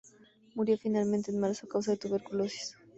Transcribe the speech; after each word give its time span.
Murió 0.55 0.79
finalmente 0.79 1.29
en 1.29 1.37
marzo 1.39 1.67
a 1.67 1.69
causa 1.69 1.91
de 1.91 1.97
la 1.97 1.99
tuberculosis. 2.09 2.75